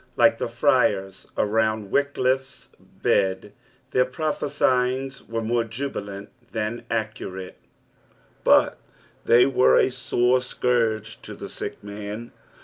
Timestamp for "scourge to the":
10.41-11.47